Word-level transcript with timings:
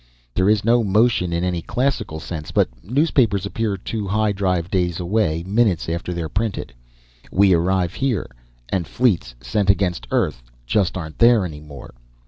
There 0.33 0.49
is 0.49 0.65
no 0.65 0.83
motion, 0.83 1.31
in 1.31 1.43
any 1.43 1.61
classic 1.61 2.07
sense. 2.21 2.49
But 2.49 2.69
newspapers 2.83 3.45
appear 3.45 3.77
two 3.77 4.07
high 4.07 4.31
drive 4.31 4.71
days 4.71 4.99
away 4.99 5.43
minutes 5.43 5.87
after 5.87 6.11
they're 6.11 6.27
printed. 6.27 6.73
We 7.31 7.53
arrive 7.53 7.93
here. 7.93 8.25
And 8.69 8.87
fleets 8.87 9.35
sent 9.41 9.69
against 9.69 10.07
Earth 10.09 10.41
just 10.65 10.97
aren't 10.97 11.19
there 11.19 11.45
any 11.45 11.59
more!" 11.61 11.93